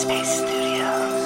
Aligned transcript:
Headspace 0.00 0.24
Studios. 0.24 1.20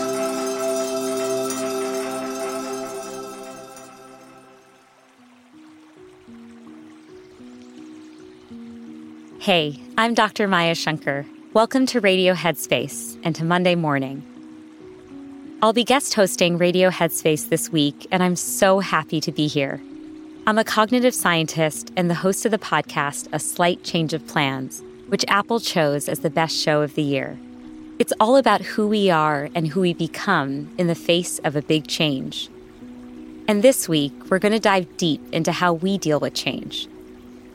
Hey, 9.41 9.81
I'm 9.97 10.15
Dr. 10.15 10.49
Maya 10.49 10.75
Shankar. 10.75 11.25
Welcome 11.53 11.87
to 11.87 12.01
Radio 12.01 12.35
Headspace 12.35 13.17
and 13.23 13.37
to 13.37 13.45
Monday 13.45 13.77
Morning. 13.77 14.25
I'll 15.63 15.73
be 15.73 15.85
guest 15.85 16.15
hosting 16.15 16.59
Radio 16.59 16.91
Headspace 16.91 17.49
this 17.49 17.71
week, 17.71 18.09
and 18.11 18.25
I'm 18.25 18.35
so 18.35 18.81
happy 18.81 19.21
to 19.21 19.31
be 19.31 19.47
here. 19.47 19.81
I'm 20.49 20.59
a 20.59 20.65
cognitive 20.65 21.15
scientist 21.15 21.93
and 21.97 22.11
the 22.11 22.15
host 22.15 22.45
of 22.45 22.51
the 22.51 22.59
podcast 22.59 23.29
A 23.33 23.39
Slight 23.39 23.85
Change 23.85 24.15
of 24.15 24.27
Plans, 24.27 24.83
which 25.07 25.25
Apple 25.29 25.61
chose 25.61 26.09
as 26.09 26.19
the 26.21 26.31
best 26.31 26.57
show 26.57 26.83
of 26.83 26.97
the 26.97 27.03
year. 27.03 27.39
It's 27.99 28.13
all 28.19 28.37
about 28.37 28.61
who 28.61 28.89
we 28.89 29.11
are 29.11 29.49
and 29.55 29.69
who 29.69 29.81
we 29.81 29.95
become 29.95 30.75
in 30.79 30.87
the 30.87 30.95
face 30.95 31.39
of 31.41 31.57
a 31.57 31.63
big 31.63 31.87
change. 31.87 32.49
And 33.47 33.63
this 33.63 33.89
week, 33.89 34.13
we're 34.31 34.39
going 34.39 34.53
to 34.53 34.61
dive 34.61 34.97
deep 34.97 35.21
into 35.33 35.53
how 35.53 35.75
we 35.75 35.99
deal 35.99 36.19
with 36.19 36.35
change. 36.35 36.89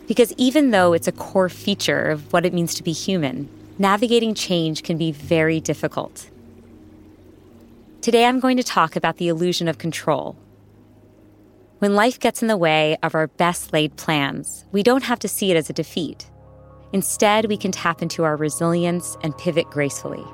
Because 0.07 0.33
even 0.37 0.71
though 0.71 0.93
it's 0.93 1.07
a 1.07 1.11
core 1.11 1.49
feature 1.49 2.09
of 2.09 2.31
what 2.31 2.45
it 2.45 2.53
means 2.53 2.73
to 2.75 2.83
be 2.83 2.91
human, 2.91 3.49
navigating 3.77 4.33
change 4.33 4.83
can 4.83 4.97
be 4.97 5.11
very 5.11 5.59
difficult. 5.59 6.29
Today, 8.01 8.25
I'm 8.25 8.39
going 8.39 8.57
to 8.57 8.63
talk 8.63 8.95
about 8.95 9.17
the 9.17 9.27
illusion 9.27 9.67
of 9.67 9.77
control 9.77 10.37
when 11.79 11.95
life 11.95 12.19
gets 12.19 12.41
in 12.41 12.49
the 12.49 12.57
way 12.57 12.97
of 13.01 13.15
our 13.15 13.27
best 13.27 13.71
laid 13.71 13.95
plans, 13.95 14.65
we 14.73 14.83
don't 14.83 15.03
have 15.03 15.19
to 15.19 15.29
see 15.29 15.49
it 15.49 15.55
as 15.55 15.69
a 15.69 15.73
defeat. 15.73 16.29
Instead, 16.91 17.45
we 17.45 17.57
can 17.57 17.71
tap 17.71 18.01
into 18.01 18.23
our 18.23 18.35
resilience 18.35 19.17
and 19.21 19.37
pivot 19.37 19.69
gracefully. 19.69 20.25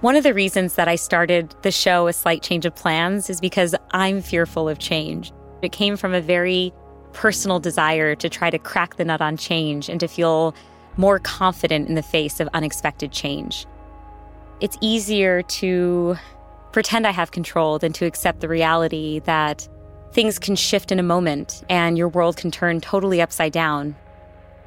One 0.00 0.16
of 0.16 0.22
the 0.22 0.34
reasons 0.34 0.74
that 0.74 0.86
I 0.86 0.96
started 0.96 1.54
the 1.62 1.70
show 1.70 2.08
A 2.08 2.12
Slight 2.12 2.42
Change 2.42 2.66
of 2.66 2.76
Plans 2.76 3.30
is 3.30 3.40
because 3.40 3.74
I'm 3.92 4.20
fearful 4.20 4.68
of 4.68 4.78
change. 4.78 5.32
It 5.62 5.72
came 5.72 5.96
from 5.96 6.12
a 6.12 6.20
very 6.20 6.72
personal 7.14 7.58
desire 7.58 8.14
to 8.16 8.28
try 8.28 8.50
to 8.50 8.58
crack 8.58 8.96
the 8.96 9.04
nut 9.04 9.22
on 9.22 9.38
change 9.38 9.88
and 9.88 9.98
to 10.00 10.06
feel 10.06 10.54
more 10.96 11.18
confident 11.18 11.88
in 11.88 11.94
the 11.94 12.02
face 12.02 12.38
of 12.38 12.48
unexpected 12.52 13.12
change. 13.12 13.66
It's 14.60 14.76
easier 14.80 15.42
to 15.42 16.16
pretend 16.72 17.06
I 17.06 17.10
have 17.12 17.30
control 17.30 17.78
than 17.78 17.92
to 17.94 18.04
accept 18.04 18.40
the 18.40 18.48
reality 18.48 19.20
that 19.20 19.66
things 20.14 20.38
can 20.38 20.54
shift 20.54 20.92
in 20.92 21.00
a 21.00 21.02
moment 21.02 21.64
and 21.68 21.98
your 21.98 22.08
world 22.08 22.36
can 22.36 22.52
turn 22.52 22.80
totally 22.80 23.20
upside 23.20 23.52
down. 23.52 23.96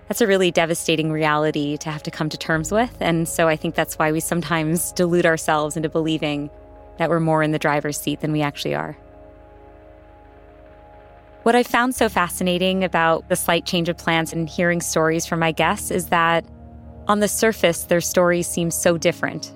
That's 0.10 0.20
a 0.20 0.28
really 0.28 0.52
devastating 0.52 1.10
reality 1.10 1.78
to 1.78 1.90
have 1.90 2.04
to 2.04 2.12
come 2.12 2.28
to 2.30 2.38
terms 2.38 2.70
with. 2.70 2.96
And 3.00 3.28
so 3.30 3.48
I 3.48 3.56
think 3.56 3.74
that's 3.74 3.98
why 3.98 4.12
we 4.12 4.20
sometimes 4.20 4.92
delude 4.96 5.26
ourselves 5.26 5.78
into 5.78 5.88
believing 5.88 6.50
that 6.98 7.10
we're 7.10 7.22
more 7.22 7.44
in 7.44 7.54
the 7.54 7.60
driver's 7.60 7.98
seat 7.98 8.20
than 8.20 8.34
we 8.34 8.42
actually 8.42 8.76
are. 8.76 8.98
What 11.44 11.56
I 11.56 11.64
found 11.64 11.96
so 11.96 12.10
fascinating 12.10 12.84
about 12.84 13.30
the 13.30 13.38
slight 13.38 13.66
change 13.66 13.88
of 13.88 13.98
plans 13.98 14.34
and 14.34 14.50
hearing 14.50 14.82
stories 14.82 15.26
from 15.26 15.40
my 15.40 15.54
guests 15.54 15.92
is 15.92 16.10
that 16.10 16.44
on 17.08 17.22
the 17.22 17.30
surface, 17.30 17.84
their 17.84 18.02
stories 18.02 18.48
seem 18.48 18.70
so 18.70 18.98
different. 18.98 19.54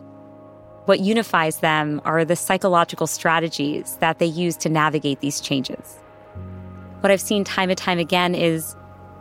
What 0.86 1.00
unifies 1.00 1.58
them 1.58 2.02
are 2.06 2.26
the 2.26 2.36
psychological 2.36 3.06
strategies 3.06 3.98
that 3.98 4.18
they 4.18 4.26
use 4.26 4.58
to 4.58 4.70
navigate 4.70 5.20
these 5.20 5.40
changes. 5.40 6.00
What 7.02 7.12
I've 7.12 7.22
seen 7.22 7.44
time 7.44 7.70
and 7.70 7.78
time 7.78 8.00
again 8.00 8.34
is 8.34 8.76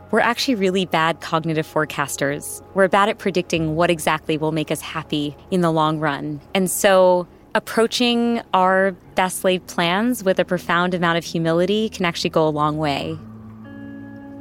we're 0.09 0.21
actually 0.21 0.55
really 0.55 0.85
bad 0.85 1.21
cognitive 1.21 1.67
forecasters. 1.67 2.63
We're 2.73 2.87
bad 2.87 3.09
at 3.09 3.19
predicting 3.19 3.75
what 3.75 3.91
exactly 3.91 4.37
will 4.37 4.51
make 4.51 4.71
us 4.71 4.81
happy 4.81 5.35
in 5.51 5.61
the 5.61 5.71
long 5.71 5.99
run. 5.99 6.41
And 6.53 6.69
so, 6.69 7.27
approaching 7.53 8.41
our 8.53 8.91
best 9.15 9.43
laid 9.43 9.65
plans 9.67 10.23
with 10.23 10.39
a 10.39 10.45
profound 10.45 10.93
amount 10.93 11.17
of 11.17 11.23
humility 11.23 11.89
can 11.89 12.05
actually 12.05 12.29
go 12.31 12.47
a 12.47 12.49
long 12.49 12.77
way. 12.77 13.17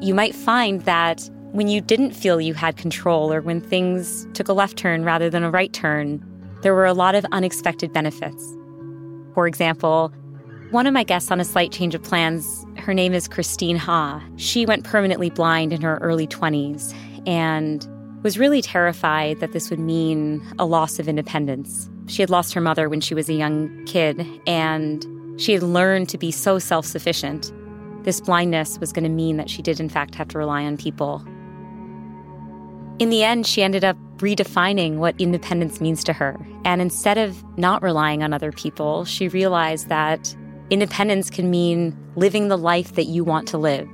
You 0.01 0.15
might 0.15 0.35
find 0.35 0.81
that 0.83 1.29
when 1.53 1.69
you 1.69 1.81
didn't 1.81 2.13
feel 2.13 2.41
you 2.41 2.55
had 2.55 2.77
control 2.77 3.33
or 3.33 3.41
when 3.41 3.61
things 3.61 4.27
took 4.33 4.49
a 4.49 4.53
left 4.53 4.77
turn 4.77 5.05
rather 5.05 5.29
than 5.29 5.43
a 5.43 5.51
right 5.51 5.73
turn, 5.73 6.25
there 6.63 6.75
were 6.75 6.87
a 6.87 6.95
lot 6.95 7.15
of 7.15 7.25
unexpected 7.33 7.93
benefits. 7.93 8.57
For 9.35 9.47
example, 9.47 10.13
one 10.71 10.87
of 10.87 10.95
my 10.95 11.03
guests 11.03 11.31
on 11.31 11.41
a 11.41 11.45
slight 11.45 11.73
change 11.73 11.95
of 11.95 12.03
plans, 12.03 12.65
her 12.77 12.95
name 12.95 13.13
is 13.13 13.27
Christine 13.27 13.77
Ha. 13.77 14.23
She 14.37 14.67
went 14.67 14.85
permanently 14.85 15.31
blind 15.31 15.73
in 15.73 15.81
her 15.81 15.99
early 15.99 16.27
20s 16.27 16.95
and 17.27 17.89
was 18.23 18.39
really 18.39 18.63
terrified 18.63 19.41
that 19.41 19.53
this 19.53 19.71
would 19.71 19.81
mean 19.81 20.43
a 20.59 20.67
loss 20.67 20.99
of 20.99 21.09
independence. 21.09 21.91
She 22.07 22.23
had 22.23 22.31
lost 22.31 22.53
her 22.55 22.61
mother 22.61 22.89
when 22.89 23.01
she 23.01 23.15
was 23.15 23.29
a 23.29 23.35
young 23.35 23.85
kid, 23.87 24.27
and 24.47 25.07
she 25.41 25.53
had 25.53 25.63
learned 25.63 26.09
to 26.11 26.19
be 26.19 26.31
so 26.31 26.59
self 26.59 26.85
sufficient. 26.85 27.53
This 28.03 28.21
blindness 28.21 28.79
was 28.79 28.93
going 28.93 29.05
to 29.05 29.11
mean 29.11 29.37
that 29.37 29.49
she 29.49 29.63
did, 29.63 29.81
in 29.81 29.89
fact, 29.89 30.15
have 30.15 30.29
to 30.29 30.39
rely 30.39 30.65
on 30.65 30.77
people. 30.77 31.25
In 32.99 33.09
the 33.11 33.23
end, 33.23 33.47
she 33.47 33.63
ended 33.63 33.85
up 33.85 33.97
redefining 34.21 34.97
what 34.97 35.15
independence 35.21 35.81
means 35.81 36.05
to 36.05 36.13
her. 36.13 36.39
And 36.65 36.81
instead 36.81 37.19
of 37.19 37.43
not 37.59 37.83
relying 37.83 38.23
on 38.23 38.33
other 38.33 38.53
people, 38.53 39.05
she 39.05 39.29
realized 39.29 39.89
that 39.89 40.35
independence 40.71 41.31
can 41.31 41.51
mean 41.51 41.97
living 42.17 42.49
the 42.49 42.57
life 42.57 42.95
that 42.95 43.05
you 43.05 43.25
want 43.25 43.49
to 43.49 43.59
live. 43.59 43.89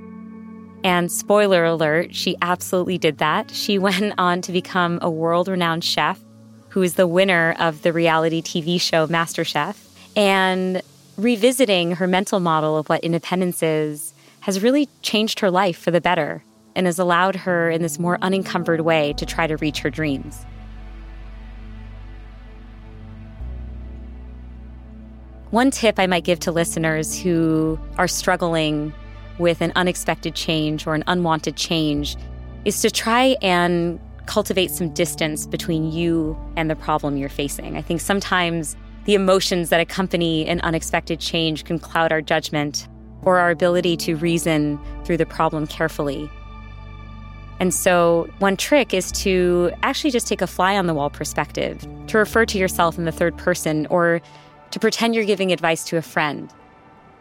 And 0.85 1.11
spoiler 1.11 1.65
alert, 1.65 2.15
she 2.15 2.37
absolutely 2.43 2.99
did 2.99 3.19
that. 3.19 3.51
She 3.51 3.79
went 3.79 4.15
on 4.19 4.43
to 4.43 4.53
become 4.53 4.99
a 5.03 5.11
world 5.11 5.49
renowned 5.49 5.85
chef 5.85 6.21
who 6.69 6.83
is 6.83 6.95
the 6.95 7.07
winner 7.07 7.57
of 7.59 7.83
the 7.83 7.93
reality 7.93 8.43
TV 8.43 8.81
show 8.81 9.07
MasterChef. 9.07 9.77
And 10.15 10.83
revisiting 11.17 11.93
her 11.93 12.07
mental 12.07 12.41
model 12.41 12.77
of 12.77 12.89
what 12.89 13.03
independence 13.03 13.63
is 13.63 14.13
has 14.41 14.63
really 14.63 14.89
changed 15.03 15.41
her 15.41 15.51
life 15.51 15.79
for 15.79 15.91
the 15.91 16.01
better 16.01 16.43
and 16.77 16.87
has 16.87 17.01
allowed 17.01 17.35
her 17.35 17.69
in 17.71 17.83
this 17.83 17.99
more 17.99 18.19
unencumbered 18.23 18.83
way 18.83 19.15
to 19.15 19.27
try 19.27 19.49
to 19.49 19.57
reach 19.57 19.81
her 19.81 19.91
dreams. 19.91 20.45
One 25.51 25.71
tip 25.71 25.99
I 25.99 26.07
might 26.07 26.25
give 26.25 26.39
to 26.41 26.53
listeners 26.53 27.19
who 27.19 27.79
are 27.99 28.07
struggling 28.07 28.93
with 29.39 29.61
an 29.61 29.73
unexpected 29.75 30.35
change 30.35 30.87
or 30.87 30.95
an 30.95 31.03
unwanted 31.07 31.57
change 31.57 32.17
is 32.65 32.81
to 32.83 32.91
try 32.91 33.37
and 33.43 33.99
cultivate 34.27 34.71
some 34.71 34.93
distance 34.93 35.47
between 35.47 35.91
you 35.93 36.37
and 36.57 36.69
the 36.69 36.77
problem 36.77 37.17
you're 37.17 37.29
facing. 37.29 37.77
I 37.77 37.83
think 37.83 38.01
sometimes 38.01 38.77
the 39.05 39.15
emotions 39.15 39.69
that 39.71 39.81
accompany 39.81 40.47
an 40.47 40.61
unexpected 40.61 41.21
change 41.21 41.65
can 41.65 41.79
cloud 41.79 42.13
our 42.13 42.21
judgment 42.21 42.89
or 43.23 43.39
our 43.39 43.51
ability 43.51 43.97
to 43.99 44.17
reason 44.17 44.81
through 45.05 45.17
the 45.17 45.27
problem 45.27 45.67
carefully. 45.67 46.29
And 47.59 47.73
so, 47.73 48.29
one 48.39 48.57
trick 48.57 48.93
is 48.93 49.11
to 49.13 49.73
actually 49.83 50.11
just 50.11 50.27
take 50.27 50.43
a 50.43 50.47
fly 50.47 50.77
on 50.77 50.87
the 50.87 50.95
wall 50.95 51.09
perspective, 51.09 51.87
to 52.09 52.19
refer 52.19 52.45
to 52.47 52.59
yourself 52.59 52.99
in 52.99 53.05
the 53.05 53.13
third 53.13 53.37
person, 53.39 53.87
or 53.87 54.21
to 54.73 54.81
pretend 54.81 55.15
you're 55.15 55.25
giving 55.25 55.53
advice 55.53 55.85
to 55.85 55.97
a 55.97 56.03
friend. 56.03 56.53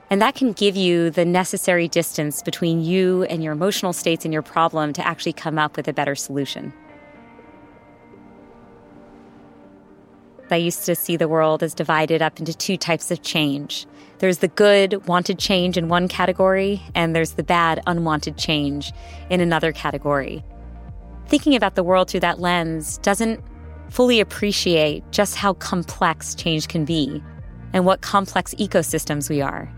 And 0.09 0.21
that 0.21 0.35
can 0.35 0.51
give 0.51 0.75
you 0.75 1.09
the 1.09 1.25
necessary 1.25 1.87
distance 1.87 2.41
between 2.43 2.81
you 2.81 3.23
and 3.23 3.43
your 3.43 3.53
emotional 3.53 3.93
states 3.93 4.25
and 4.25 4.33
your 4.33 4.43
problem 4.43 4.93
to 4.93 5.07
actually 5.07 5.33
come 5.33 5.57
up 5.57 5.77
with 5.77 5.87
a 5.87 5.93
better 5.93 6.15
solution. 6.15 6.73
I 10.51 10.57
used 10.57 10.85
to 10.85 10.95
see 10.95 11.17
the 11.17 11.27
world 11.27 11.63
as 11.63 11.73
divided 11.73 12.21
up 12.21 12.39
into 12.39 12.53
two 12.53 12.77
types 12.77 13.09
of 13.09 13.23
change. 13.23 13.87
There's 14.19 14.37
the 14.37 14.47
good, 14.47 15.05
wanted 15.07 15.39
change 15.39 15.77
in 15.77 15.89
one 15.89 16.07
category, 16.07 16.81
and 16.93 17.15
there's 17.15 17.33
the 17.33 17.43
bad, 17.43 17.81
unwanted 17.87 18.37
change 18.37 18.93
in 19.29 19.41
another 19.41 19.71
category. 19.71 20.43
Thinking 21.27 21.55
about 21.55 21.75
the 21.75 21.83
world 21.83 22.09
through 22.09 22.19
that 22.21 22.39
lens 22.39 22.99
doesn't 22.99 23.43
fully 23.89 24.19
appreciate 24.19 25.03
just 25.11 25.35
how 25.35 25.53
complex 25.53 26.35
change 26.35 26.67
can 26.67 26.85
be 26.85 27.23
and 27.73 27.85
what 27.85 28.01
complex 28.01 28.53
ecosystems 28.55 29.29
we 29.29 29.41
are. 29.41 29.71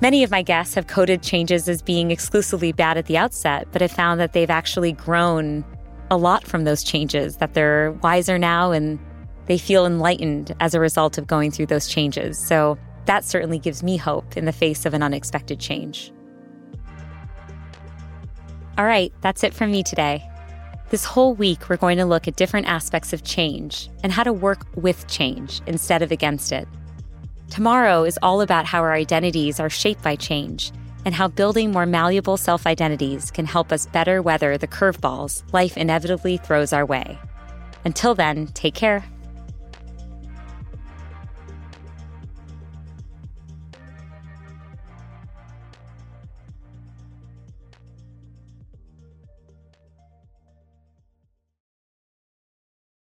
Many 0.00 0.22
of 0.22 0.30
my 0.30 0.42
guests 0.42 0.74
have 0.74 0.86
coded 0.86 1.22
changes 1.22 1.68
as 1.68 1.82
being 1.82 2.10
exclusively 2.10 2.72
bad 2.72 2.96
at 2.96 3.06
the 3.06 3.18
outset, 3.18 3.68
but 3.72 3.82
have 3.82 3.90
found 3.90 4.20
that 4.20 4.32
they've 4.32 4.50
actually 4.50 4.92
grown 4.92 5.64
a 6.10 6.16
lot 6.16 6.46
from 6.46 6.64
those 6.64 6.82
changes, 6.82 7.36
that 7.36 7.54
they're 7.54 7.92
wiser 8.02 8.38
now 8.38 8.72
and 8.72 8.98
they 9.46 9.58
feel 9.58 9.86
enlightened 9.86 10.54
as 10.60 10.74
a 10.74 10.80
result 10.80 11.18
of 11.18 11.26
going 11.26 11.50
through 11.50 11.66
those 11.66 11.88
changes. 11.88 12.38
So 12.38 12.78
that 13.06 13.24
certainly 13.24 13.58
gives 13.58 13.82
me 13.82 13.96
hope 13.96 14.36
in 14.36 14.44
the 14.44 14.52
face 14.52 14.86
of 14.86 14.94
an 14.94 15.02
unexpected 15.02 15.58
change. 15.58 16.12
All 18.78 18.84
right, 18.84 19.12
that's 19.20 19.44
it 19.44 19.52
from 19.52 19.70
me 19.70 19.82
today. 19.82 20.26
This 20.90 21.04
whole 21.04 21.34
week, 21.34 21.68
we're 21.68 21.76
going 21.76 21.98
to 21.98 22.04
look 22.04 22.26
at 22.26 22.36
different 22.36 22.66
aspects 22.66 23.12
of 23.12 23.22
change 23.22 23.88
and 24.02 24.12
how 24.12 24.24
to 24.24 24.32
work 24.32 24.66
with 24.74 25.06
change 25.06 25.60
instead 25.66 26.02
of 26.02 26.10
against 26.10 26.50
it. 26.50 26.66
Tomorrow 27.48 28.04
is 28.04 28.18
all 28.22 28.40
about 28.40 28.64
how 28.64 28.80
our 28.80 28.92
identities 28.92 29.60
are 29.60 29.70
shaped 29.70 30.02
by 30.02 30.16
change 30.16 30.72
and 31.04 31.14
how 31.14 31.28
building 31.28 31.72
more 31.72 31.86
malleable 31.86 32.36
self 32.36 32.66
identities 32.66 33.30
can 33.30 33.44
help 33.44 33.72
us 33.72 33.86
better 33.86 34.22
weather 34.22 34.56
the 34.56 34.68
curveballs 34.68 35.42
life 35.52 35.76
inevitably 35.76 36.36
throws 36.36 36.72
our 36.72 36.86
way. 36.86 37.18
Until 37.84 38.14
then, 38.14 38.48
take 38.48 38.74
care. 38.74 39.04